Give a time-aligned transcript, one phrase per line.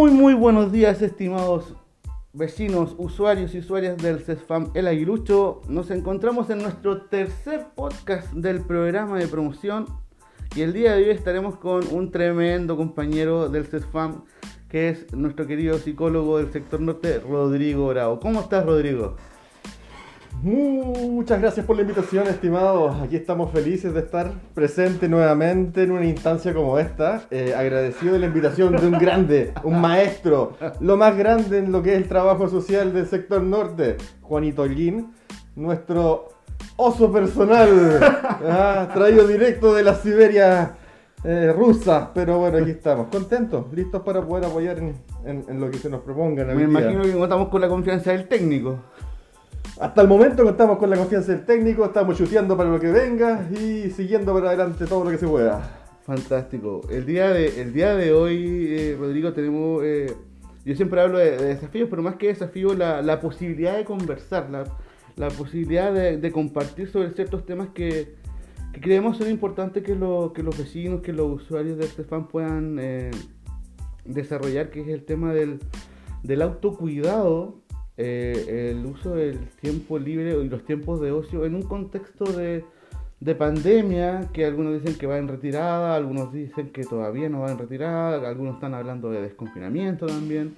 [0.00, 1.74] Muy, muy buenos días, estimados
[2.32, 5.60] vecinos, usuarios y usuarias del CESFAM El Aguilucho.
[5.68, 9.84] Nos encontramos en nuestro tercer podcast del programa de promoción
[10.56, 14.24] y el día de hoy estaremos con un tremendo compañero del CESFAM
[14.70, 18.20] que es nuestro querido psicólogo del sector norte, Rodrigo Bravo.
[18.20, 19.16] ¿Cómo estás, Rodrigo?
[20.42, 22.96] Muchas gracias por la invitación, estimados.
[23.02, 27.24] Aquí estamos felices de estar presentes nuevamente en una instancia como esta.
[27.30, 31.82] Eh, agradecido de la invitación de un grande, un maestro, lo más grande en lo
[31.82, 35.12] que es el trabajo social del sector norte, Juanito Holguín,
[35.56, 36.28] nuestro
[36.76, 38.00] oso personal,
[38.48, 40.74] ah, traído directo de la Siberia
[41.22, 42.12] eh, rusa.
[42.14, 46.44] Pero bueno, aquí estamos, contentos, listos para poder apoyar en, lo que se nos proponga.
[46.46, 48.78] Me imagino que contamos con la confianza del técnico.
[49.80, 53.48] Hasta el momento contamos con la confianza del técnico, estamos chuteando para lo que venga
[53.50, 55.62] y siguiendo para adelante todo lo que se pueda.
[56.02, 56.82] Fantástico.
[56.90, 59.82] El día de, el día de hoy, eh, Rodrigo, tenemos...
[59.82, 60.14] Eh,
[60.66, 64.50] yo siempre hablo de, desafíos, pero más que desafíos, la, posibilidad de conversar,
[65.16, 68.16] la, posibilidad de, compartir sobre ciertos temas que,
[68.82, 73.10] creemos son importantes que, que los vecinos, que los usuarios de este fan puedan eh,
[74.04, 75.58] desarrollar, que es el tema del,
[76.22, 77.59] del autocuidado
[78.02, 82.64] eh, el uso del tiempo libre y los tiempos de ocio en un contexto de,
[83.36, 87.58] pandemia, que algunos dicen que va en retirada, algunos dicen que todavía no va en
[87.58, 90.54] retirada, algunos están hablando de desconfinamiento también,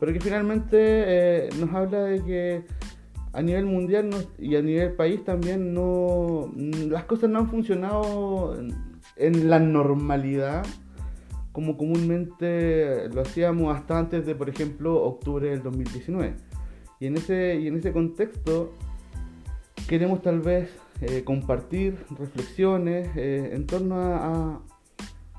[0.00, 2.62] pero que finalmente eh, nos habla de que
[3.32, 4.10] a nivel mundial
[4.40, 6.52] y a nivel país también no
[6.90, 8.58] las cosas no han funcionado
[9.16, 10.64] en la normalidad
[11.52, 16.34] como comúnmente lo hacíamos hasta antes de, por ejemplo, octubre del 2019.
[17.02, 18.70] Y en ese, y en ese contexto
[19.88, 24.62] queremos tal vez eh, compartir reflexiones eh, en torno a,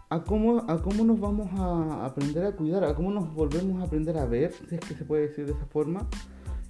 [0.09, 3.85] a, cómo, a cómo nos vamos a aprender a cuidar, a cómo nos volvemos a
[3.85, 6.05] aprender a ver, si es que se puede decir de esa forma,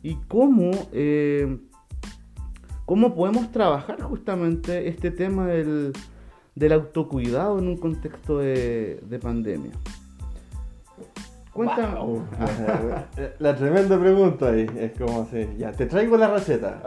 [0.03, 1.57] y cómo, eh,
[2.85, 5.91] cómo podemos trabajar justamente este tema del,
[6.53, 9.71] del autocuidado en un contexto de, de pandemia.
[11.53, 11.95] Cuéntame.
[13.37, 16.81] la, tremenda pregunta ahí es como así, ya, te traigo la receta.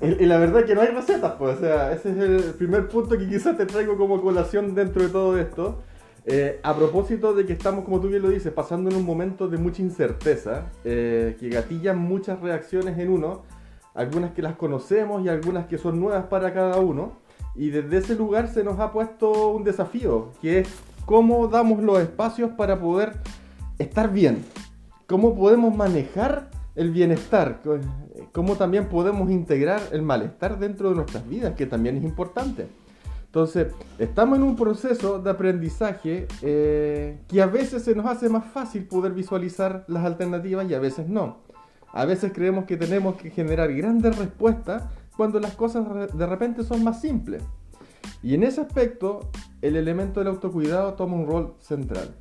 [0.00, 2.88] y, la verdad es que no hay recetas, pues, o sea, ese es el primer
[2.88, 5.78] punto que quizás te traigo como colación dentro de todo esto.
[6.24, 9.46] Eh, a propósito de que estamos, como tú bien lo dices, pasando en un momento
[9.46, 13.42] de mucha incerteza, eh, que gatillan muchas reacciones en uno,
[13.94, 17.20] algunas que las conocemos y algunas que son nuevas para cada uno.
[17.54, 20.68] Y desde ese lugar se nos ha puesto un desafío, que es
[21.04, 23.12] cómo damos los espacios para poder
[23.78, 24.44] estar bien,
[25.06, 27.60] cómo podemos manejar el bienestar,
[28.32, 32.66] cómo también podemos integrar el malestar dentro de nuestras vidas, que también es importante.
[33.26, 33.68] Entonces,
[33.98, 38.84] estamos en un proceso de aprendizaje eh, que a veces se nos hace más fácil
[38.84, 41.38] poder visualizar las alternativas y a veces no.
[41.92, 44.84] A veces creemos que tenemos que generar grandes respuestas
[45.16, 47.42] cuando las cosas de repente son más simples.
[48.22, 49.30] Y en ese aspecto,
[49.62, 52.14] el elemento del autocuidado toma un rol central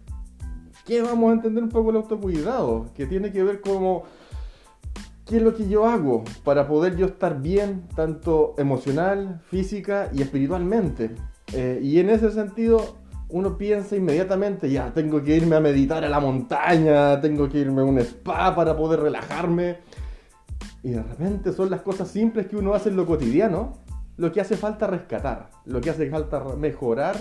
[0.85, 4.03] que vamos a entender un poco el autocuidado, que tiene que ver como
[5.25, 10.21] qué es lo que yo hago para poder yo estar bien, tanto emocional, física y
[10.21, 11.11] espiritualmente.
[11.53, 12.97] Eh, y en ese sentido,
[13.29, 17.81] uno piensa inmediatamente, ya, tengo que irme a meditar a la montaña, tengo que irme
[17.81, 19.77] a un spa para poder relajarme.
[20.83, 23.73] Y de repente son las cosas simples que uno hace en lo cotidiano,
[24.17, 27.15] lo que hace falta rescatar, lo que hace falta mejorar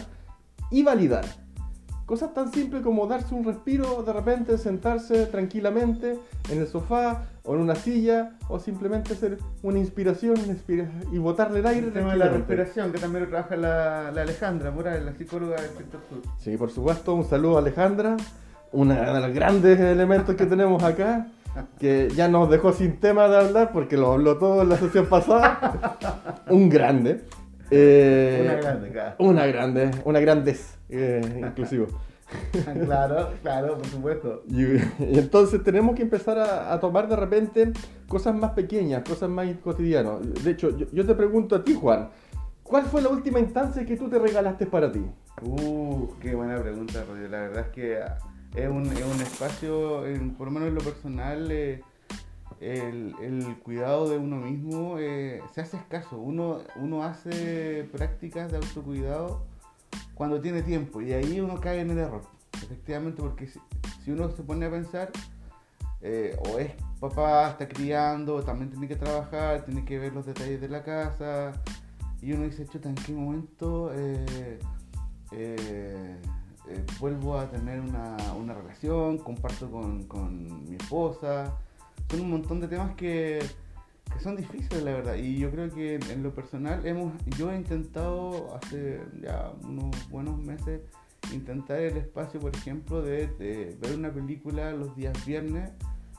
[0.70, 1.24] y validar.
[2.10, 6.18] Cosas tan simples como darse un respiro, de repente sentarse tranquilamente
[6.50, 10.34] en el sofá o en una silla o simplemente hacer una inspiración
[11.12, 11.86] y botarle el aire.
[11.86, 15.70] El tema de la respiración, que también lo trabaja la, Alejandra Morales, la psicóloga del
[15.70, 16.18] sector sur.
[16.40, 18.16] Sí, por supuesto, un saludo a Alejandra,
[18.72, 21.28] uno de los grandes elementos que tenemos acá
[21.78, 25.06] que ya nos dejó sin tema de hablar porque lo habló todo en la sesión
[25.06, 25.96] pasada.
[26.48, 27.24] un grande.
[27.70, 29.14] Eh, una grande, claro.
[29.18, 31.86] Una grande, una grandes, eh, inclusivo.
[32.84, 34.42] claro, claro, por supuesto.
[34.48, 34.64] Y,
[35.18, 37.72] entonces tenemos que empezar a, tomar de repente
[38.08, 40.20] cosas más pequeñas, cosas más cotidianas.
[40.44, 42.10] De hecho, yo, te pregunto a ti, Juan,
[42.62, 45.04] ¿cuál fue la última instancia que tú te regalaste para ti?
[45.42, 47.28] Uh, qué buena pregunta, Rodrigo.
[47.28, 47.98] La verdad es que
[48.54, 50.04] es un, es un espacio,
[50.36, 51.82] por lo menos en lo personal, eh,
[52.60, 56.18] el, cuidado de uno mismo eh, se hace escaso.
[56.18, 59.46] Uno, uno hace prácticas de autocuidado
[60.14, 62.22] cuando tiene tiempo y ahí uno cae en el error.
[62.62, 65.10] Efectivamente, porque si, uno se pone a pensar,
[66.02, 70.60] eh, o es papá, está criando, también tiene que trabajar, tiene que ver los detalles
[70.60, 71.52] de la casa,
[72.20, 74.58] y uno dice, chuta, ¿en qué momento eh,
[77.00, 81.56] vuelvo a tener una, una relación, comparto con, con, mi esposa.
[82.10, 83.40] Son un montón de temas que,
[84.20, 85.14] son difíciles, la verdad.
[85.14, 90.38] Y yo creo que en lo personal, hemos, yo he intentado hace ya unos buenos
[90.38, 90.80] meses
[91.32, 95.70] intentar el espacio, por ejemplo, de, de ver una película los días viernes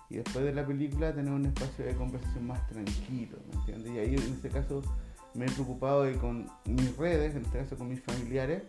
[0.10, 3.94] y después de la película tener un espacio de conversación más tranquilo, ¿me entiendes?
[3.94, 4.82] Y ahí en este caso
[5.34, 8.64] me he preocupado de con mis redes, en este caso con mis familiares,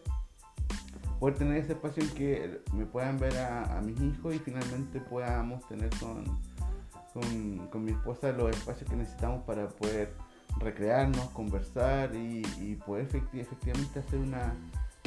[1.19, 5.67] poder tener ese espacio en que me puedan ver a, mis hijos y finalmente podamos
[5.69, 6.25] tener con,
[7.13, 10.13] con, mi esposa los espacios que necesitamos para poder
[10.59, 14.55] recrearnos, conversar y, poder efectivamente hacer una,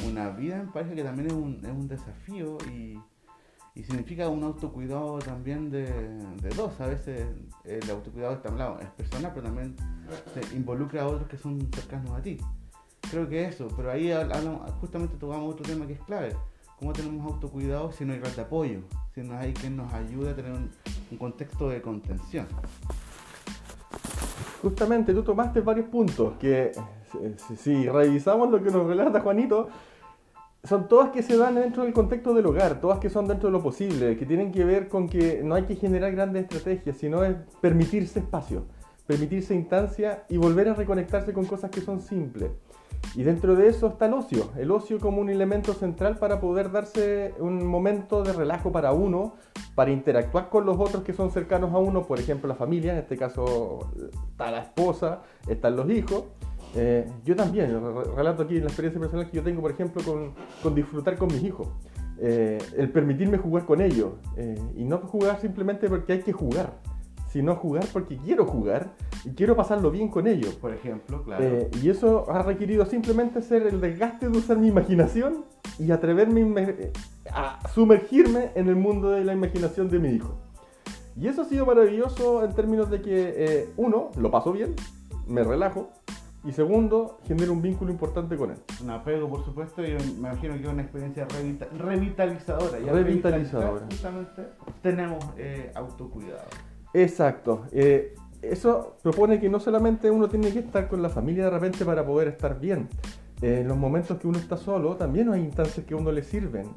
[0.06, 2.98] una, vida en pareja que también es un, es un desafío y
[3.76, 5.86] y significa un autocuidado también de,
[6.56, 6.80] dos.
[6.80, 7.26] A veces
[7.64, 9.76] el autocuidado está hablado, es personal, pero también
[10.32, 12.38] se involucra a otros que son cercanos a ti.
[13.10, 14.10] Creo que eso, pero ahí
[14.80, 16.34] justamente tocamos otro tema que es clave.
[16.78, 18.80] ¿Cómo tenemos autocuidado si no hay red de apoyo?
[19.14, 20.70] Si no hay quien nos ayude a tener un,
[21.18, 22.46] contexto de contención.
[24.60, 26.72] Justamente tú tomaste varios puntos que
[27.56, 29.68] si revisamos lo que nos relata Juanito,
[30.64, 33.52] son todas que se dan dentro del contexto del hogar, todas que son dentro de
[33.52, 37.24] lo posible, que tienen que ver con que no hay que generar grandes estrategias, sino
[37.24, 38.66] es permitirse espacio,
[39.06, 42.50] permitirse instancia y volver a reconectarse con cosas que son simples.
[43.14, 46.70] Y dentro de eso está el ocio, el ocio como un elemento central para poder
[46.70, 49.34] darse un momento de relajo para uno,
[49.74, 52.98] para interactuar con los otros que son cercanos a uno, por ejemplo la familia, en
[52.98, 53.90] este caso
[54.30, 56.24] está la esposa, están los hijos,
[56.74, 57.70] eh, yo también,
[58.14, 60.02] relato aquí la experiencia personal que yo tengo, por ejemplo,
[60.62, 61.68] con, disfrutar con mis hijos.
[62.18, 64.12] Eh, el permitirme jugar con ellos.
[64.36, 66.74] Eh, y no jugar simplemente porque hay que jugar,
[67.36, 68.88] sino jugar porque quiero jugar
[69.22, 70.54] y quiero pasarlo bien con ellos.
[70.54, 71.68] Por ejemplo, claro.
[71.82, 75.44] y eso ha requerido simplemente ser el desgaste de usar mi imaginación
[75.78, 76.90] y atreverme
[77.30, 80.34] a sumergirme en el mundo de la imaginación de mi hijo.
[81.14, 84.74] Y eso ha sido maravilloso en términos de que, uno, lo paso bien,
[85.26, 85.90] me relajo,
[86.42, 88.58] y segundo, genera un vínculo importante con él.
[88.82, 91.26] Un apego, por supuesto, y me imagino que es una experiencia
[91.76, 92.78] revitalizadora.
[92.78, 93.84] revitalizadora.
[93.90, 94.42] Justamente
[94.80, 96.48] tenemos eh, autocuidado.
[97.02, 97.66] Exacto.
[97.72, 101.84] Eh, eso propone que no solamente uno tiene que estar con la familia de repente
[101.84, 102.88] para poder estar bien.
[103.42, 106.22] Eh, en los momentos que uno está solo, también hay instancias que a uno le
[106.22, 106.76] sirven.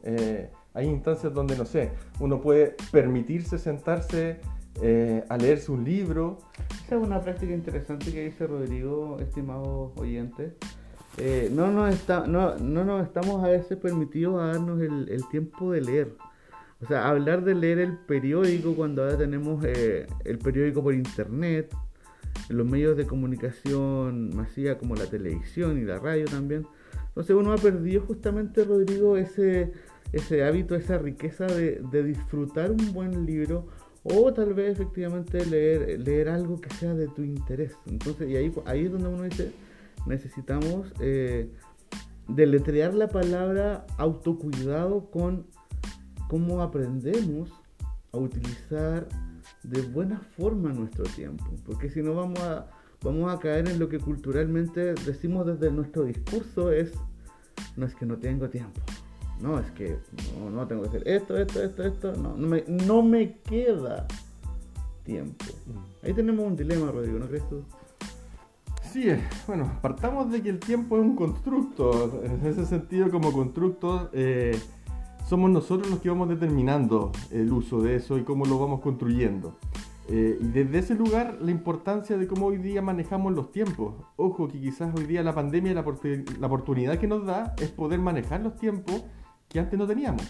[0.73, 4.39] hay instancias donde, no sé, uno puede permitirse sentarse
[4.81, 6.37] eh, a leerse un libro.
[6.85, 10.55] Esa es una práctica interesante que dice Rodrigo, estimado oyente.
[11.17, 15.81] Eh, no, nos está, no, no estamos a veces permitidos a darnos el, tiempo de
[15.81, 16.15] leer.
[16.81, 21.75] O sea, hablar de leer el periódico cuando ahora tenemos eh, el periódico por internet,
[22.47, 26.65] los medios de comunicación masiva como la televisión y la radio también.
[27.09, 29.73] Entonces uno ha perdido justamente, Rodrigo, ese,
[30.13, 33.67] ese hábito, esa riqueza de, de disfrutar un buen libro
[34.03, 37.73] o tal vez efectivamente leer, leer algo que sea de tu interés.
[37.87, 39.51] Entonces, y ahí, ahí es donde uno dice,
[40.05, 41.49] necesitamos eh,
[42.27, 45.47] deletrear la palabra autocuidado con
[46.29, 47.51] cómo aprendemos
[48.13, 49.05] a utilizar
[49.63, 51.43] de buena forma nuestro tiempo.
[51.65, 52.67] Porque si no vamos a,
[53.03, 56.93] vamos a caer en lo que culturalmente decimos desde nuestro discurso es,
[57.75, 58.79] no es que no tengo tiempo
[59.41, 59.97] no, es que
[60.53, 64.05] no, tengo que hacer esto, esto, esto, esto, no, no me, no me queda
[65.03, 65.45] tiempo.
[65.65, 66.05] Mm.
[66.05, 67.63] Ahí tenemos un dilema, Rodrigo, ¿no crees tú?
[68.91, 69.07] Sí,
[69.47, 72.21] bueno, partamos de que el tiempo es un constructo.
[72.23, 74.59] En ese sentido, como constructo, eh,
[75.29, 79.59] somos nosotros los que vamos determinando el uso de eso y cómo lo vamos construyendo.
[80.07, 83.93] Eh, y desde ese lugar, la importancia de cómo hoy día manejamos los tiempos.
[84.15, 85.85] Ojo que quizás hoy día la pandemia, la,
[86.39, 89.03] la oportunidad que nos da es poder manejar los tiempos
[89.47, 90.23] que antes no teníamos.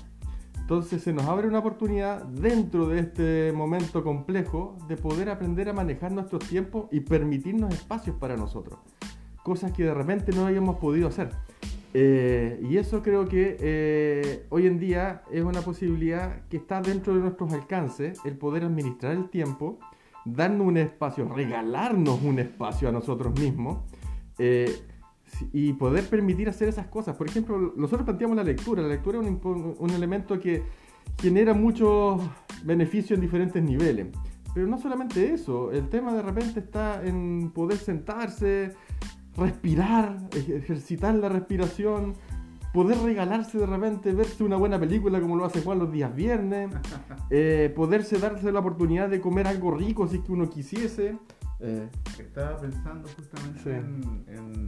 [0.59, 5.73] Entonces se nos abre una oportunidad dentro de este momento complejo de poder aprender a
[5.73, 8.77] manejar nuestros tiempos y permitirnos espacios para nosotros.
[9.43, 11.31] Cosas que de repente no habíamos podido hacer.
[11.93, 17.15] Eh, y eso creo que eh, hoy en día es una posibilidad que está dentro
[17.15, 19.79] de nuestros alcances, el poder administrar el tiempo,
[20.23, 23.79] darnos un espacio, regalarnos un espacio a nosotros mismos.
[24.37, 24.73] Eh,
[25.53, 27.15] y poder permitir hacer esas cosas.
[27.15, 28.81] Por ejemplo, nosotros planteamos la lectura.
[28.81, 30.63] La lectura es un, elemento que
[31.19, 32.21] genera muchos
[32.63, 34.07] beneficios en diferentes niveles.
[34.53, 38.73] Pero no solamente eso, el tema de repente está en poder sentarse,
[39.37, 42.13] respirar, ejercitar la respiración,
[42.73, 46.69] poder regalarse de repente, verse una buena película como lo hace Juan los días viernes,
[47.29, 51.17] eh, poderse darse la oportunidad de comer algo rico si es que uno quisiese.
[51.59, 54.65] Eh, Estaba pensando justamente en en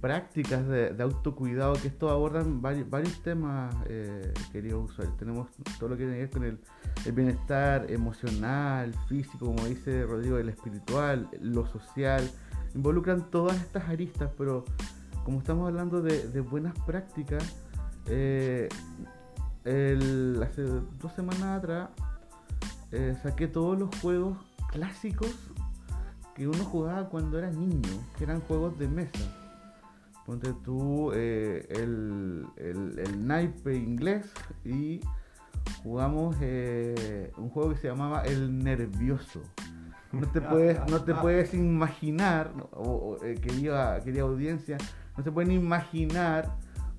[0.00, 5.16] prácticas de, autocuidado, que esto abordan varios, varios temas, eh, queridos usuarios.
[5.18, 10.38] Tenemos todo lo que tiene que ver con el, bienestar emocional, físico, como dice Rodrigo,
[10.38, 12.28] el espiritual, lo social.
[12.74, 14.64] Involucran todas estas aristas, pero
[15.24, 17.56] como estamos hablando de, buenas prácticas,
[18.06, 18.68] eh,
[20.42, 21.90] hace dos semanas atrás
[22.92, 24.38] eh, saqué todos los juegos
[24.70, 25.34] clásicos
[26.34, 29.45] que uno jugaba cuando era niño, que eran juegos de mesa.
[30.26, 34.32] Ponte tú eh, el, el, naipe inglés
[34.64, 35.00] y
[35.84, 39.40] jugamos eh, un juego que se llamaba El Nervioso.
[40.10, 44.78] No te puedes, no te puedes imaginar, o, quería, quería audiencia,
[45.16, 46.56] no se pueden imaginar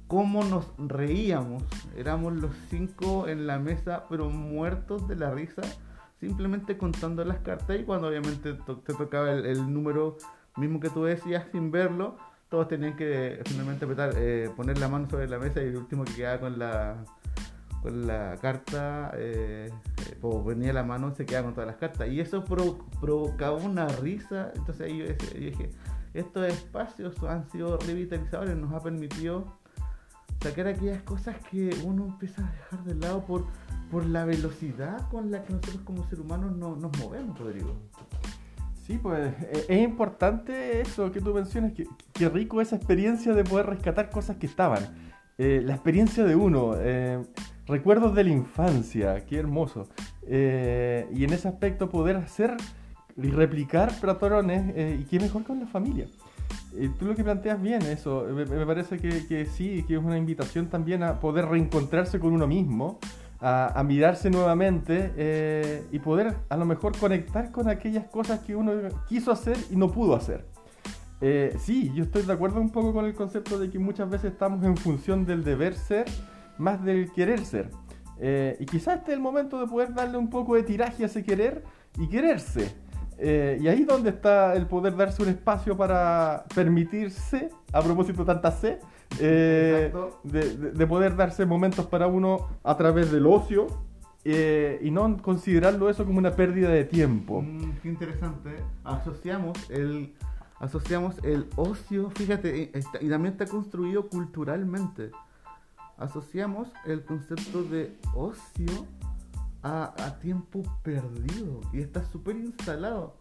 [0.08, 1.64] cómo nos reíamos.
[1.96, 5.62] Éramos los cinco en la mesa, pero muertos de la risa,
[6.20, 10.18] simplemente contando las cartas y cuando obviamente te tocaba el, número
[10.56, 12.18] mismo que tú decías sin verlo,
[12.50, 16.06] todos tenían que finalmente apretar, eh, poner la mano sobre la mesa y el último
[16.06, 17.04] que quedaba con la
[17.82, 19.72] con la carta, eh,
[20.22, 22.10] o venía la mano, se quedaba con todas las cartas.
[22.10, 24.52] Y eso provocaba una risa.
[24.56, 25.70] Entonces yo, yo dije,
[26.14, 29.46] estos espacios han sido revitalizadores, nos ha permitido
[30.42, 33.46] sacar aquellas cosas que uno empieza a dejar de lado por,
[33.92, 37.76] por la velocidad con la que nosotros como seres humanos nos movemos, Rodrigo.
[38.88, 43.44] Sí, pues e, es importante eso que tú mencionas, que, que rico esa experiencia de
[43.44, 45.12] poder rescatar cosas que estaban.
[45.38, 47.22] Eh, la experiencia de uno, eh,
[47.68, 49.90] recuerdos de la infancia, qué hermoso.
[50.26, 52.56] Eh, y en ese aspecto poder hacer
[53.18, 56.08] y replicar patrones, y qué mejor con la familia
[57.00, 61.04] tú lo que planteas bien, eso, me, parece que, sí, que es una invitación también
[61.04, 63.00] a poder reencontrarse con uno mismo,
[63.40, 68.74] a, mirarse nuevamente eh, y poder a lo mejor conectar con aquellas cosas que uno
[69.08, 70.46] quiso hacer y no pudo hacer.
[71.22, 74.34] Eh, sí, yo estoy de acuerdo un poco con el concepto de que muchas veces
[74.34, 76.06] estamos en función del deber ser
[76.58, 77.70] más del querer ser.
[78.20, 81.06] Eh, y quizás este es el momento de poder darle un poco de tiraje a
[81.06, 81.64] ese querer
[81.98, 82.76] y quererse.
[83.20, 88.52] Eh, y ahí donde está el poder darse un espacio para permitirse, a propósito tanta
[88.52, 88.80] C,
[89.20, 93.68] eh, de, poder darse momentos para uno a través del ocio
[94.24, 97.42] eh, y no considerarlo eso como una pérdida de tiempo.
[97.42, 98.50] Mm, qué interesante.
[98.84, 100.14] Asociamos el,
[100.60, 102.72] asociamos el ocio, fíjate,
[103.02, 105.12] y también está construido culturalmente.
[105.98, 108.86] Asociamos el concepto de ocio
[109.64, 113.16] a, tiempo perdido y está súper instalado.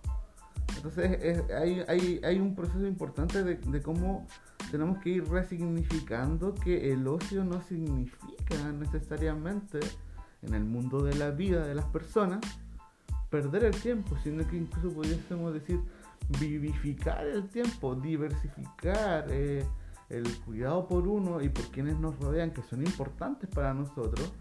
[0.75, 4.27] Entonces hay, un proceso importante de, cómo
[4.71, 9.81] tenemos que ir resignificando que el ocio no significa necesariamente
[10.43, 12.41] en el mundo de la vida de las personas
[13.31, 15.81] perder el tiempo, sino que incluso pudiésemos decir
[16.41, 19.65] vivificar el tiempo, diversificar eh,
[20.09, 24.33] el cuidado por uno y por quienes nos rodean, que son importantes para nosotros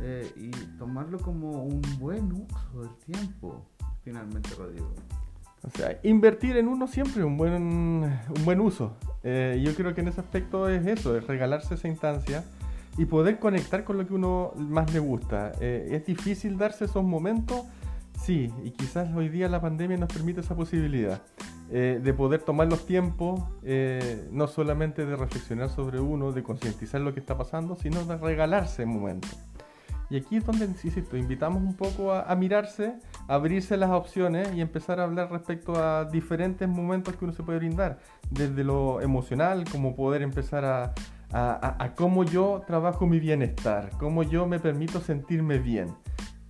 [0.00, 3.66] eh, y tomarlo como un buen uso del tiempo,
[4.02, 4.94] finalmente, Rodrigo.
[5.64, 8.96] O sea, invertir en uno siempre es un buen, un buen uso.
[9.22, 12.44] Eh, yo creo que en ese aspecto es eso, es regalarse esa instancia
[12.98, 15.52] y poder conectar con lo que uno más le gusta.
[15.60, 17.62] Eh, es difícil darse esos momentos,
[18.20, 21.22] sí, y quizás hoy día la pandemia nos permite esa posibilidad
[21.70, 23.40] de poder tomar los tiempos,
[24.30, 28.84] no solamente de reflexionar sobre uno, de concientizar lo que está pasando, sino de regalarse
[28.84, 29.38] momentos.
[30.12, 32.96] Y aquí es donde, insisto, invitamos un poco a, mirarse,
[33.28, 37.42] a abrirse las opciones y empezar a hablar respecto a diferentes momentos que uno se
[37.42, 37.98] puede brindar,
[38.30, 40.66] desde lo emocional, como poder empezar
[41.32, 45.94] a, cómo yo trabajo mi bienestar, cómo yo me permito sentirme bien.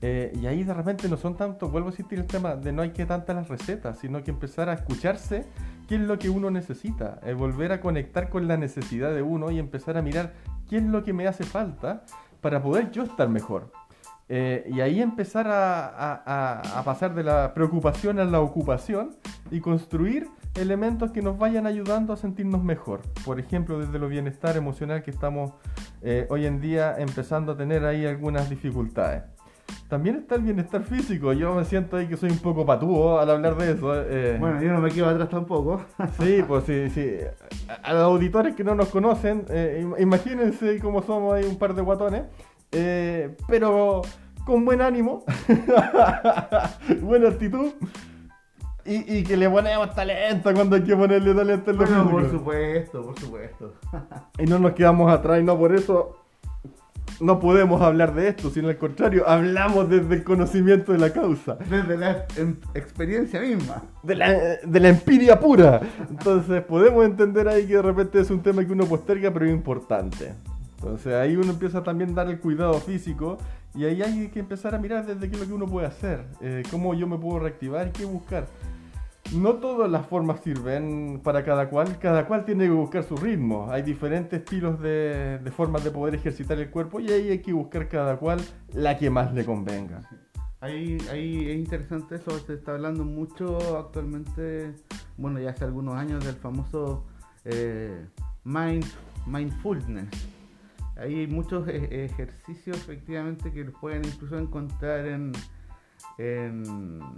[0.00, 2.82] Eh, y ahí de repente no son tanto, vuelvo a insistir el tema de no
[2.82, 5.46] hay que tantas las recetas, sino que empezar a escucharse
[5.86, 9.52] qué es lo que uno necesita, eh, volver a conectar con la necesidad de uno
[9.52, 10.32] y empezar a mirar
[10.68, 12.02] qué es lo que me hace falta
[12.42, 13.72] para poder yo estar mejor.
[14.28, 19.16] Eh, y ahí empezar a, pasar de la preocupación a la ocupación
[19.50, 23.00] y construir elementos que nos vayan ayudando a sentirnos mejor.
[23.24, 25.52] Por ejemplo, desde lo bienestar emocional que estamos
[26.02, 29.22] eh, hoy en día empezando a tener ahí algunas dificultades.
[29.88, 31.32] También está el bienestar físico.
[31.32, 33.92] Yo me siento ahí que soy un poco patúo al hablar de eso.
[33.94, 34.36] Eh.
[34.40, 35.82] Bueno, yo no me quedo atrás tampoco.
[36.20, 37.16] sí, pues sí, sí.
[37.82, 41.82] A, los auditores que no nos conocen, eh, imagínense cómo somos ahí un par de
[41.82, 42.22] guatones.
[42.72, 44.02] Eh, pero
[44.46, 45.24] con buen ánimo,
[47.02, 47.72] buena actitud.
[48.84, 53.02] Y, que le ponemos talento cuando hay que ponerle talento en los bueno, Por supuesto,
[53.04, 53.74] por supuesto.
[54.38, 56.21] y no nos quedamos atrás y no por eso
[57.22, 61.56] no podemos hablar de esto, sino al contrario, hablamos desde el conocimiento de la causa.
[61.70, 62.26] Desde la
[62.74, 63.82] experiencia misma.
[64.02, 65.80] De la, de la empiria pura.
[66.10, 69.52] Entonces podemos entender ahí que de repente es un tema que uno posterga, pero es
[69.52, 70.34] importante.
[70.78, 73.38] Entonces ahí uno empieza también a dar el cuidado físico
[73.74, 76.24] y ahí hay que empezar a mirar desde qué es lo que uno puede hacer,
[76.40, 78.46] eh, cómo yo me puedo reactivar y qué buscar.
[79.34, 83.70] No todas las formas sirven para cada cual, cada cual tiene que buscar su ritmo.
[83.70, 87.88] Hay diferentes estilos de, formas de poder ejercitar el cuerpo y ahí hay que buscar
[87.88, 88.40] cada cual
[88.74, 90.02] la que más le convenga.
[90.60, 94.74] Ahí, es interesante eso, se está hablando mucho actualmente,
[95.16, 97.06] bueno, ya hace algunos años del famoso
[97.44, 98.06] eh,
[98.44, 98.84] mind,
[99.26, 100.08] mindfulness.
[100.96, 105.32] Ahí hay muchos e- ejercicios efectivamente que pueden incluso encontrar en,
[106.18, 107.10] en,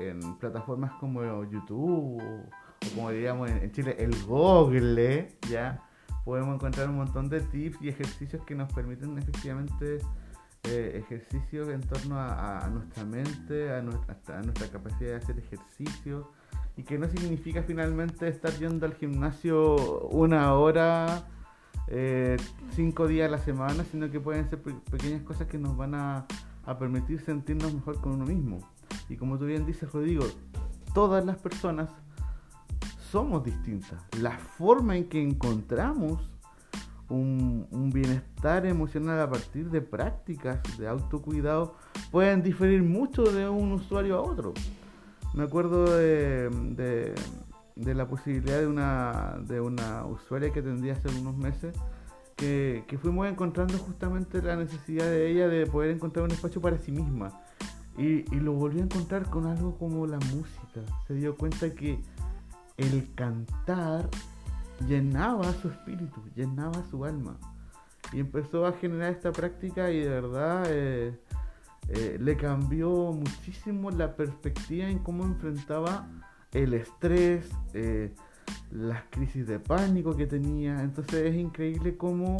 [0.00, 2.48] en plataformas como YouTube o,
[2.94, 5.82] como diríamos en, Chile, el Google, ¿ya?
[6.24, 9.98] Podemos encontrar un montón de tips y ejercicios que nos permiten efectivamente
[10.64, 16.30] eh, ejercicios en torno a, nuestra mente, a nuestra, a nuestra capacidad de hacer ejercicio
[16.76, 21.24] y que no significa finalmente estar yendo al gimnasio una hora,
[21.88, 22.36] eh,
[22.72, 25.94] cinco días a la semana, sino que pueden ser pe- pequeñas cosas que nos van
[25.94, 26.26] a,
[26.66, 28.58] a permitir sentirnos mejor con uno mismo.
[29.08, 30.26] Y como tú bien dices, Rodrigo,
[30.94, 31.90] todas las personas
[33.10, 34.02] somos distintas.
[34.20, 36.30] La forma en que encontramos
[37.08, 41.74] un, bienestar emocional a partir de prácticas de autocuidado
[42.10, 44.52] pueden diferir mucho de un usuario a otro.
[45.34, 47.14] Me acuerdo de,
[47.76, 51.74] la posibilidad de una, de una usuaria que atendí hace unos meses
[52.36, 56.78] que, que fuimos encontrando justamente la necesidad de ella de poder encontrar un espacio para
[56.78, 57.40] sí misma.
[57.98, 60.80] Y, lo volvió a encontrar con algo como la música.
[61.08, 62.00] Se dio cuenta que
[62.76, 64.08] el cantar
[64.86, 67.36] llenaba su espíritu, llenaba su alma.
[68.12, 71.18] Y empezó a generar esta práctica y de verdad eh,
[71.88, 76.06] eh, le cambió muchísimo la perspectiva en cómo enfrentaba
[76.52, 78.14] el estrés, eh,
[78.70, 80.82] las crisis de pánico que tenía.
[80.82, 82.36] Entonces es increíble cómo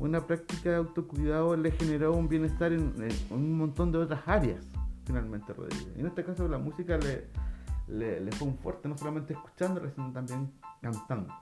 [0.00, 2.94] una práctica de autocuidado le generó un bienestar en,
[3.30, 4.64] un montón de otras áreas,
[5.04, 5.90] finalmente, Rodrigo.
[5.96, 10.12] Y en este caso la música le, le, fue un fuerte, no solamente escuchándola, sino
[10.12, 11.34] también cantando.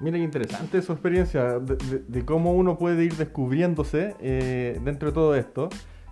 [0.00, 5.34] Mira qué interesante su experiencia de, cómo uno puede ir descubriéndose eh, dentro de todo
[5.36, 5.68] esto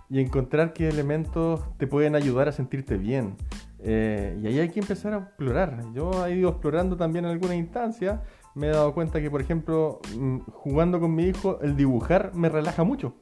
[0.09, 3.35] y encontrar qué elementos te pueden ayudar a sentirte bien.
[3.79, 5.83] Eh, y ahí hay que empezar a explorar.
[5.93, 8.21] Yo he ido explorando también en algunas instancias.
[8.55, 12.49] Me he dado cuenta que, por ejemplo, mm, jugando con mi hijo, el dibujar me
[12.49, 13.13] relaja mucho.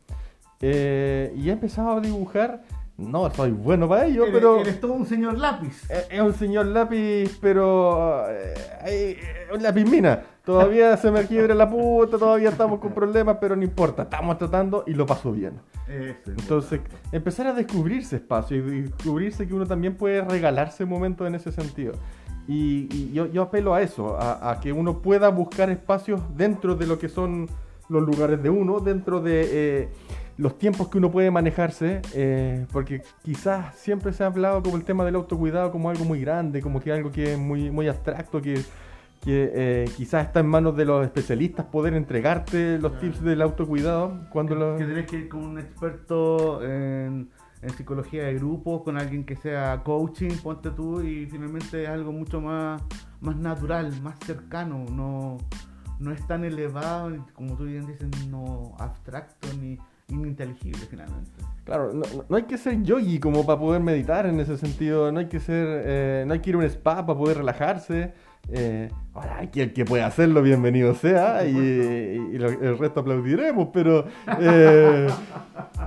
[0.61, 2.63] Eh, y he empezado a dibujar.
[2.97, 4.59] No soy bueno para ello, Eres- pero...
[4.59, 5.89] eres todo un señor lápiz.
[5.89, 8.25] Eh, Es un señor lápiz, pero.
[8.29, 8.53] eh,
[8.85, 9.17] eh,
[9.55, 10.21] un lápiz mina.
[10.45, 14.03] Todavía se me quiebra la puta, todavía estamos con problemas, pero no importa.
[14.03, 15.53] Estamos tratando y lo paso bien.
[16.27, 16.79] Entonces,
[17.11, 21.93] empezar a descubrirse espacio y descubrirse que uno también puede regalarse momentos en ese sentido.
[22.47, 26.75] Y, y yo, yo apelo a eso, a, a que uno pueda buscar espacios dentro
[26.75, 27.47] de lo que son
[27.91, 29.89] los lugares de uno, dentro de eh,
[30.37, 34.83] los tiempos que uno puede manejarse, eh, porque quizás siempre se ha hablado como el
[34.83, 38.41] tema del autocuidado como algo muy grande, como que algo que es muy, muy abstracto,
[38.41, 38.55] que,
[39.21, 44.21] que eh, quizás está en manos de los especialistas poder entregarte los tips del autocuidado
[44.31, 44.77] cuando lo...
[44.77, 47.29] Que tenés que ir con un experto en,
[47.61, 52.11] en psicología de grupos, con alguien que sea coaching, ponte tú, y finalmente es algo
[52.11, 52.81] mucho más,
[53.19, 55.37] más natural, más cercano, no,
[55.99, 61.43] no es tan elevado, como tú bien dices, no abstracto ni ininteligible finalmente.
[61.63, 65.27] Claro, no, hay que ser yogi como para poder meditar en ese sentido, no hay
[65.27, 68.13] que ser, eh, no hay que ir a un spa para poder relajarse.
[68.49, 74.05] eh, ahora, el que pueda hacerlo, bienvenido sea, y, y lo- el resto aplaudiremos, pero,
[74.39, 75.07] eh,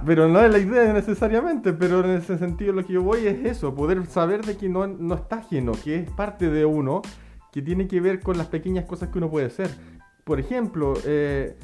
[0.06, 3.44] pero no es la idea necesariamente, pero en ese sentido lo que yo voy es
[3.44, 7.02] eso, poder saber de que no, no está ajeno, que es parte de uno,
[7.52, 9.70] que tiene que ver con las pequeñas cosas que uno puede hacer.
[10.22, 11.56] Por ejemplo, eh,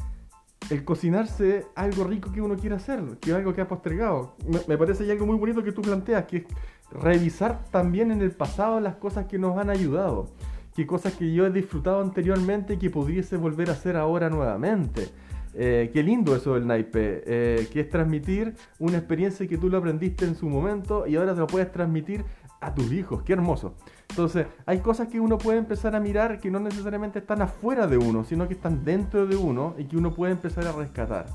[0.69, 4.37] el cocinarse algo rico que uno quiere hacer, que es algo que ha postergado.
[4.47, 6.45] Me, me parece hay algo muy bonito que tú planteas, que es
[6.93, 10.29] revisar también en el pasado las cosas que nos han ayudado,
[10.75, 15.09] que cosas que yo he disfrutado anteriormente y que pudiese volver a hacer ahora nuevamente.
[15.55, 19.79] Eh, qué lindo eso del naipe, eh, que es transmitir una experiencia que tú lo
[19.79, 22.25] aprendiste en su momento y ahora te lo puedes transmitir
[22.61, 23.75] a tus hijos, qué hermoso.
[24.11, 27.97] Entonces, hay cosas que uno puede empezar a mirar que no necesariamente están afuera de
[27.97, 31.27] uno, sino que están dentro de uno y que uno puede empezar a rescatar.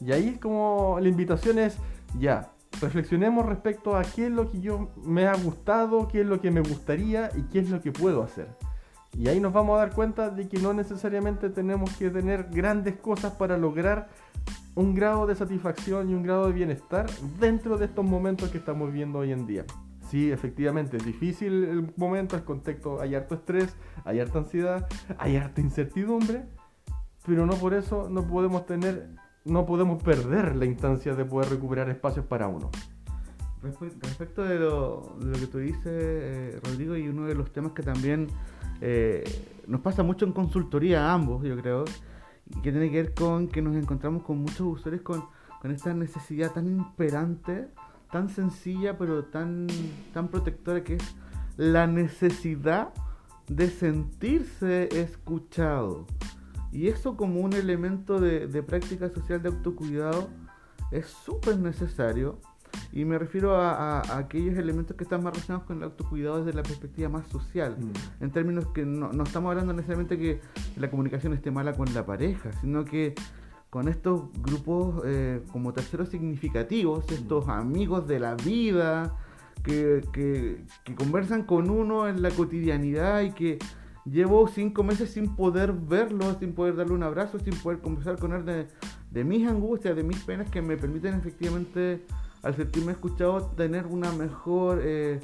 [0.00, 1.76] Y ahí es como la invitación es,
[2.18, 6.40] ya, reflexionemos respecto a qué es lo que yo me ha gustado, qué es lo
[6.40, 8.48] que me gustaría y qué es lo que puedo hacer.
[9.18, 12.96] Y ahí nos vamos a dar cuenta de que no necesariamente tenemos que tener grandes
[12.96, 14.08] cosas para lograr
[14.76, 17.06] un grado de satisfacción y un grado de bienestar
[17.38, 19.64] dentro de estos momentos que estamos viviendo hoy en día.
[20.10, 25.36] Sí, efectivamente, es difícil el momento, el contexto, hay harto estrés, hay harta ansiedad, hay
[25.36, 26.46] harta incertidumbre,
[27.24, 29.10] pero no por eso no podemos tener,
[29.44, 32.70] no podemos perder la instancia de poder recuperar espacios para uno.
[33.62, 38.26] Respecto de lo, que tú dices, eh, Rodrigo, y uno de los temas que también
[38.80, 39.22] eh,
[39.68, 41.84] nos pasa mucho en consultoría a ambos, yo creo,
[42.62, 45.22] que tiene que ver con que nos encontramos con muchos usuarios con,
[45.70, 47.68] esta necesidad tan imperante,
[48.10, 49.66] tan sencilla, pero tan,
[50.12, 51.16] tan protectora, que es
[51.56, 52.92] la necesidad
[53.48, 56.06] de sentirse escuchado.
[56.72, 60.28] Y eso como un elemento de, de práctica social de autocuidado
[60.90, 62.38] es súper necesario
[62.92, 66.62] y me refiero a, aquellos elementos que están más relacionados con el autocuidado desde la
[66.62, 67.76] perspectiva más social.
[67.78, 68.24] Mm.
[68.24, 70.40] En términos que no, estamos hablando necesariamente que
[70.76, 73.14] la comunicación esté mala con la pareja, sino que
[73.70, 79.16] con estos grupos eh, como terceros significativos, estos amigos de la vida,
[79.62, 83.58] que, que, conversan con uno en la cotidianidad y que
[84.04, 88.32] llevo cinco meses sin poder verlo, sin poder darle un abrazo, sin poder conversar con
[88.32, 88.66] él de,
[89.10, 92.04] de mis angustias, de mis penas que me permiten efectivamente
[92.42, 95.20] al sentirme escuchado, tener una mejor eh,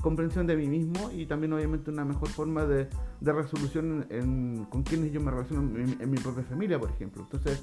[0.00, 2.88] comprensión de mí mismo y también obviamente una mejor forma de,
[3.20, 7.22] resolución con quienes yo me relaciono en, mi propia familia, por ejemplo.
[7.22, 7.62] Entonces,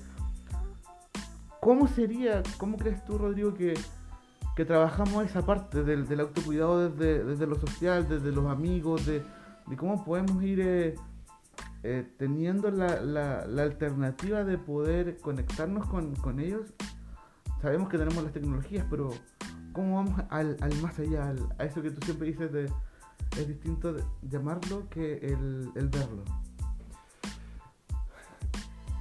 [1.60, 3.74] ¿cómo sería, cómo crees tú, Rodrigo, que,
[4.66, 9.24] trabajamos esa parte del, autocuidado desde, desde, lo social, desde los amigos, de,
[9.78, 10.60] cómo podemos ir...
[10.62, 10.96] Eh,
[11.84, 16.74] eh, teniendo la, la, alternativa de poder conectarnos con, con ellos
[17.62, 19.10] sabemos que tenemos las tecnologías, pero
[19.74, 22.66] ¿cómo vamos al, más allá, a eso que tú siempre dices de
[23.38, 26.24] es distinto llamarlo que el, verlo?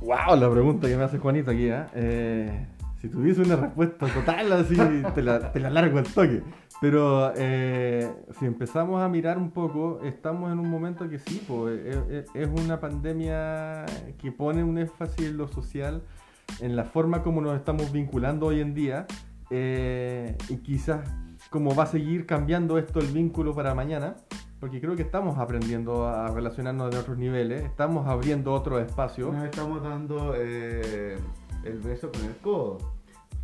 [0.00, 1.86] Wow, la pregunta que me hace Juanito aquí, ¿eh?
[1.94, 2.66] eh
[3.00, 4.76] si tuviese una respuesta total así,
[5.14, 6.42] te la, te la largo el toque.
[6.80, 11.80] Pero eh, si empezamos a mirar un poco, estamos en un momento que sí, pues,
[12.34, 13.86] es, una pandemia
[14.18, 16.02] que pone un énfasis en lo social,
[16.60, 19.06] en la forma como nos estamos vinculando hoy en día
[19.50, 21.08] eh, y quizás
[21.50, 24.16] como va a seguir cambiando esto el vínculo para mañana,
[24.60, 29.32] porque creo que estamos aprendiendo a relacionarnos de otros niveles, estamos abriendo otros espacios.
[29.32, 31.18] Nos estamos dando eh,
[31.64, 32.78] el beso con el codo.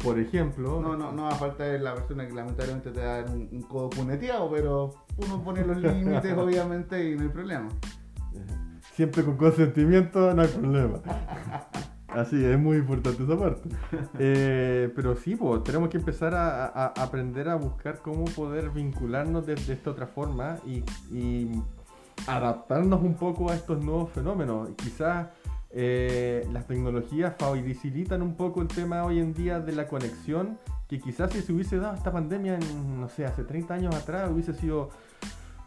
[0.02, 0.80] Por ejemplo.
[0.80, 3.90] No, no, no, a falta de la persona que lamentablemente te da un, un codo
[3.90, 7.68] puneteado, pero uno pone los límites obviamente y no hay problema.
[8.94, 11.00] Siempre con consentimiento no hay problema.
[12.14, 13.68] Así, es muy importante esa parte.
[14.18, 19.55] Eh, pero sí, pues, tenemos que empezar a, aprender a buscar cómo poder vincularnos de,
[19.55, 20.83] esta otra forma y,
[22.27, 24.68] adaptarnos un poco a estos nuevos fenómenos.
[24.77, 25.29] Quizás
[25.70, 31.01] eh, las tecnologías facilitan un poco el tema hoy en día de la conexión, que
[31.01, 34.53] quizás si se hubiese dado esta pandemia, en, no sé, hace 30 años atrás, hubiese
[34.55, 34.90] sido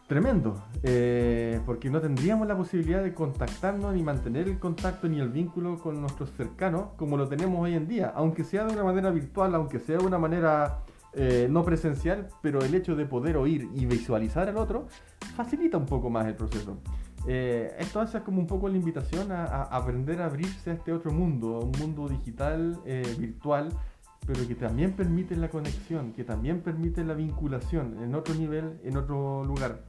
[0.06, 5.30] tremendo, eh, porque no tendríamos la posibilidad de contactarnos ni mantener el contacto ni el
[5.30, 9.10] vínculo con nuestros cercanos como lo tenemos hoy en día, aunque sea de una manera
[9.10, 10.78] virtual, aunque sea de una manera
[11.12, 14.86] eh, no presencial, pero el hecho de poder oír y visualizar al otro
[15.34, 16.78] facilita un poco más el proceso.
[17.26, 20.92] Eh, esto hace como un poco la invitación a, a, aprender a abrirse a este
[20.92, 22.78] otro mundo, un mundo digital,
[23.18, 23.70] virtual,
[24.26, 28.96] pero que también permite la conexión, que también permite la vinculación en otro nivel, en
[28.96, 29.82] otro lugar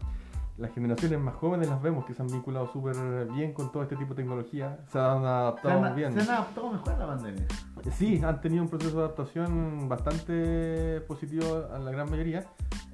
[0.58, 2.96] las generaciones más jóvenes las vemos que se han vinculado súper
[3.34, 6.14] bien con todo este tipo de tecnología, se han adaptado muy bien.
[6.14, 7.46] Se han adaptado mejor a la pandemia.
[7.92, 12.46] Sí, han tenido un proceso de adaptación bastante positivo a la gran mayoría.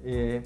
[0.02, 0.42] Eh,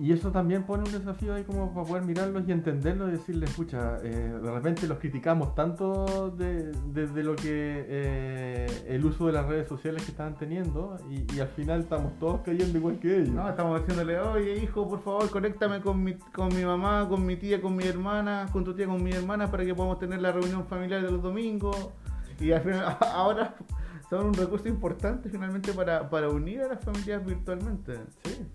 [0.00, 3.50] y eso también pone un desafío ahí como para poder mirarlos y entenderlos y decirles,
[3.50, 9.44] escucha, eh, de repente los criticamos tanto desde lo que eh, el uso de las
[9.44, 13.28] redes sociales que estaban teniendo y, al final estamos todos cayendo igual que ellos.
[13.28, 17.36] No, estamos diciéndole, oye hijo, por favor, conéctame con mi, con mi mamá, con mi
[17.36, 20.32] tía, con mi hermana, con tu tía, con mi hermana para que podamos tener la
[20.32, 21.90] reunión familiar de los domingos.
[22.38, 23.54] Y al final, ahora
[24.08, 27.98] son un recurso importante finalmente para, para unir a las familias virtualmente.
[28.24, 28.46] Sí.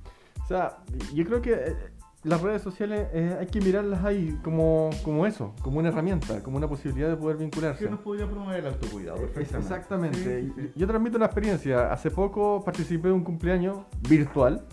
[0.46, 0.78] O sea,
[1.12, 1.76] yo creo que eh,
[2.24, 6.58] las redes sociales eh, hay que mirarlas ahí como, como eso, como una herramienta, como
[6.58, 7.86] una posibilidad de poder vincularse.
[7.86, 9.18] Que nos podría promover el autocuidado.
[9.36, 10.52] Exactamente.
[10.76, 11.92] Yo transmito una experiencia.
[11.92, 14.64] Hace poco participé de un cumpleaños virtual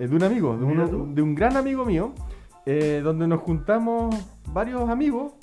[0.00, 2.12] eh, de un amigo, de, de, un gran amigo mío,
[2.66, 4.12] donde nos juntamos
[4.52, 5.34] varios amigos,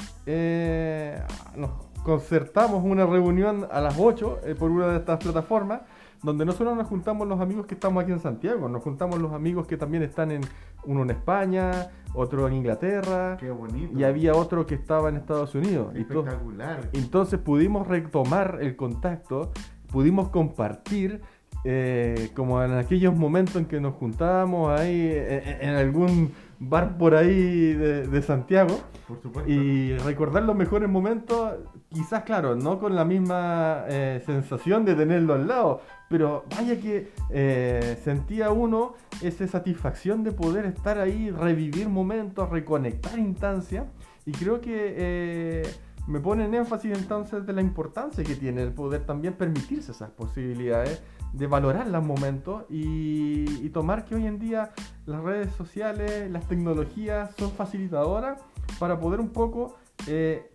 [1.56, 1.72] nos
[2.04, 5.82] concertamos una reunión a las 8 por una de estas plataformas
[6.24, 9.34] donde no solo nos juntamos los amigos que estamos aquí en Santiago, nos juntamos los
[9.34, 10.42] amigos que también están en
[10.86, 13.38] uno en España, otro en Inglaterra.
[13.40, 13.98] Qué bonito.
[13.98, 15.96] Y había otro que estaba en Estados Unidos.
[15.96, 16.90] Espectacular.
[16.94, 19.52] Entonces pudimos retomar el contacto,
[19.92, 21.22] pudimos compartir
[21.64, 27.74] eh, como en aquellos momentos en que nos juntábamos ahí en, algún bar por ahí
[27.74, 28.80] de, Santiago.
[29.08, 29.52] Por supuesto.
[29.52, 31.56] Y recordar los mejores momentos,
[31.94, 37.12] quizás, claro, no con la misma eh, sensación de tenerlo al lado, pero vaya que
[37.30, 43.86] eh, sentía uno esa satisfacción de poder estar ahí, revivir momentos, reconectar instancias.
[44.26, 45.64] Y creo que
[46.08, 50.10] me pone en énfasis entonces de la importancia que tiene el poder también permitirse esas
[50.12, 54.72] posibilidades de valorar los momentos y, tomar que hoy en día
[55.06, 58.42] las redes sociales, las tecnologías son facilitadoras
[58.80, 59.76] para poder un poco
[60.08, 60.50] eh,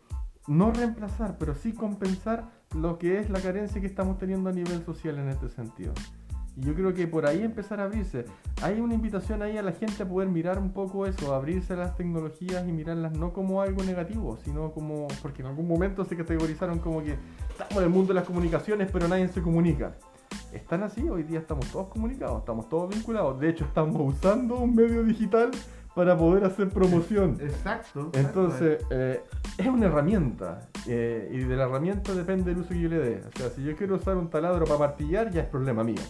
[0.48, 4.84] no reemplazar, pero sí compensar lo que es la carencia que estamos teniendo a nivel
[4.84, 5.92] social en este sentido.
[6.56, 8.24] Y yo creo que por ahí empezar a abrirse.
[8.62, 11.76] Hay una invitación ahí a la gente a poder mirar un poco eso, abrirse a
[11.76, 16.16] las tecnologías y mirarlas no como algo negativo, sino como, porque en algún momento se
[16.16, 17.16] categorizaron como que
[17.48, 19.94] estamos en el mundo de las comunicaciones, pero nadie se comunica
[20.52, 23.38] están así, hoy día estamos todos comunicados, estamos todos vinculados.
[23.40, 25.50] De hecho, estamos usando un medio digital
[25.94, 27.38] para poder hacer promoción.
[27.40, 28.10] Exacto.
[28.14, 29.22] Entonces, eh,
[29.58, 30.68] es una herramienta.
[30.86, 33.22] Eh, y de la herramienta depende el uso que yo le dé.
[33.26, 36.00] O sea, si yo quiero usar un taladro para martillar, ya es problema mío.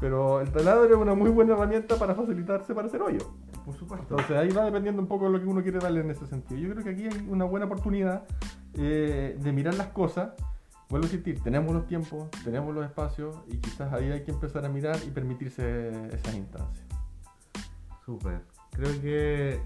[0.00, 3.32] Pero el taladro es una muy buena herramienta para facilitarse para hacer hoyo.
[3.64, 4.06] Por supuesto.
[4.10, 6.60] Entonces ahí va dependiendo un poco de lo que uno quiere darle en ese sentido.
[6.60, 8.24] Yo creo que aquí hay una buena oportunidad
[8.74, 10.30] eh, de mirar las cosas
[10.88, 14.64] vuelvo a insistir, tenemos los tiempos, tenemos los espacios y quizás ahí hay que empezar
[14.64, 16.86] a mirar y permitirse esas instancias.
[18.04, 18.42] Súper.
[18.70, 19.60] Creo que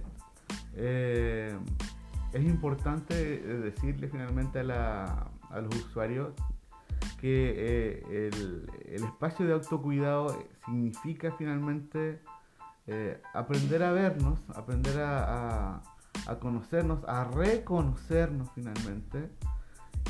[0.74, 1.58] eh,
[2.32, 6.32] es importante decirle finalmente a, los usuarios
[7.20, 8.30] que eh,
[8.86, 12.20] el, espacio de autocuidado significa finalmente
[12.86, 15.82] eh, aprender a vernos, aprender a
[16.40, 19.30] conocernos, a reconocernos finalmente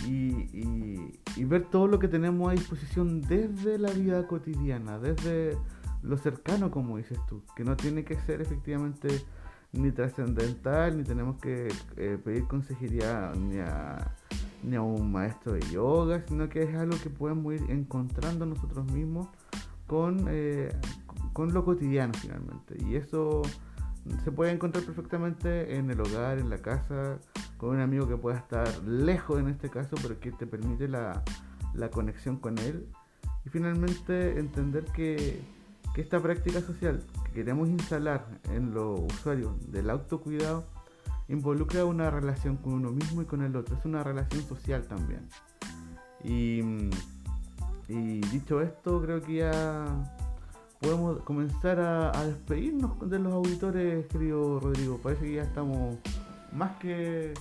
[0.06, 5.56] y, ver todo lo que tenemos a disposición desde la vida cotidiana, desde
[6.02, 9.08] lo cercano, como dices tú, que no tiene que ser efectivamente
[9.72, 14.14] ni trascendental, ni tenemos que eh, pedir consejería ni a,
[14.62, 18.90] ni a un maestro de yoga, sino que es algo que podemos ir encontrando nosotros
[18.92, 19.28] mismos
[19.86, 20.68] con, eh,
[21.32, 22.76] con lo cotidiano finalmente.
[22.84, 23.42] Y eso
[24.24, 27.18] se puede encontrar perfectamente en el hogar, en la casa,
[27.56, 31.22] con un amigo que pueda estar lejos en este caso, pero que te permite la,
[31.92, 32.86] conexión con él.
[33.44, 35.40] Y finalmente entender que,
[35.94, 40.64] que, esta práctica social que queremos instalar en los usuarios del autocuidado
[41.28, 43.76] involucra una relación con uno mismo y con el otro.
[43.76, 45.28] Es una relación social también.
[46.24, 46.60] Y,
[47.88, 49.84] y dicho esto, creo que ya
[50.80, 54.98] podemos comenzar a, a, despedirnos de los auditores, querido Rodrigo.
[55.02, 55.96] Parece que ya estamos
[56.52, 57.34] más que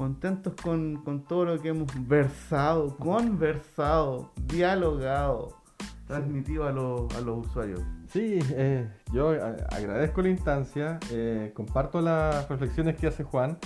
[0.00, 5.58] contentos con, todo lo que hemos versado, conversado, dialogado,
[6.06, 7.82] transmitido a, los, a los usuarios.
[8.12, 13.56] Sí, eh, yo agradezco la instancia, eh, comparto las reflexiones que hace Juan.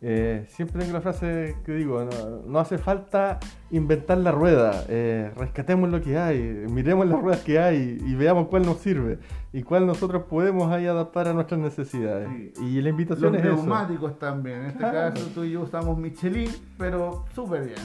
[0.00, 2.08] Eh, siempre tengo la frase que digo,
[2.46, 3.40] no, hace falta
[3.72, 6.38] inventar la rueda, eh, rescatemos lo que hay,
[6.70, 9.18] miremos las ruedas que hay y veamos cuál nos sirve
[9.52, 12.28] y cuál nosotros podemos ahí adaptar a nuestras necesidades.
[12.62, 16.50] Y la invitación Los es neumáticos también, en este caso tú y yo usamos Michelin,
[16.78, 17.80] pero súper bien.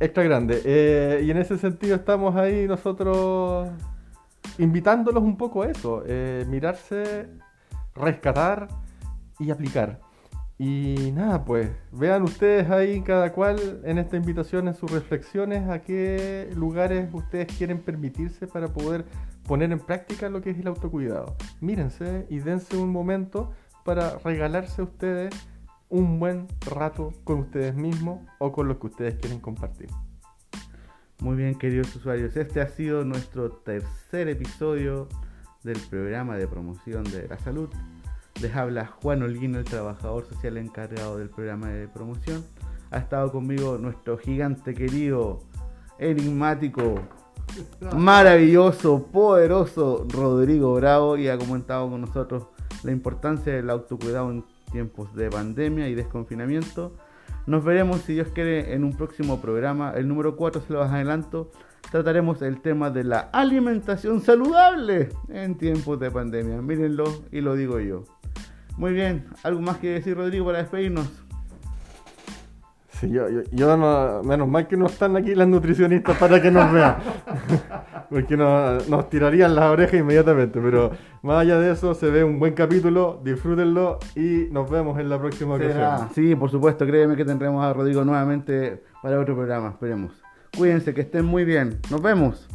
[0.00, 0.62] Extra grande.
[0.64, 3.68] Eh, y en ese sentido estamos ahí nosotros
[4.58, 6.02] invitándolos un poco a eso,
[6.48, 7.28] mirarse,
[7.94, 8.68] rescatar
[9.38, 10.00] y aplicar.
[10.56, 15.82] Y nada, pues vean ustedes ahí cada cual en esta invitación, en sus reflexiones, a
[15.82, 19.04] qué lugares ustedes quieren permitirse para poder
[19.48, 21.34] poner en práctica lo que es el autocuidado.
[21.60, 23.50] Mírense y dense un momento
[23.84, 25.34] para regalarse a ustedes
[25.90, 29.88] un buen rato con ustedes mismos o con los que ustedes quieren compartir.
[31.20, 35.08] Muy bien, queridos usuarios, este ha sido nuestro tercer episodio
[35.62, 37.70] del programa de promoción de la salud
[38.40, 42.44] les habla Juan Olguino, el trabajador social encargado del programa de promoción.
[42.90, 45.40] Ha estado conmigo nuestro gigante querido,
[45.98, 47.00] enigmático,
[47.96, 52.46] maravilloso, poderoso Rodrigo Bravo y ha comentado con nosotros
[52.82, 56.96] la importancia del autocuidado en tiempos de pandemia y desconfinamiento.
[57.46, 59.92] Nos veremos, si Dios quiere, en un próximo programa.
[59.94, 61.50] El número 4 se lo adelanto.
[61.90, 66.62] Trataremos el tema de la alimentación saludable en tiempos de pandemia.
[66.62, 68.04] Mírenlo y lo digo yo.
[68.78, 71.08] Muy bien, ¿algo más que decir Rodrigo para despedirnos?
[72.88, 76.50] Sí, yo, yo, yo no- menos mal que no están aquí las nutricionistas para que
[76.50, 76.96] nos vean.
[78.10, 80.60] Porque nos, nos tirarían las orejas inmediatamente.
[80.60, 80.92] Pero
[81.24, 83.20] más allá de eso, se ve un buen capítulo.
[83.24, 85.96] Disfrútenlo y nos vemos en la próxima Será.
[85.96, 86.08] ocasión.
[86.14, 90.12] Sí, por supuesto, créeme que tendremos a Rodrigo nuevamente para otro programa, esperemos.
[90.56, 91.80] Cuídense, que estén muy bien.
[91.90, 92.48] Nos vemos.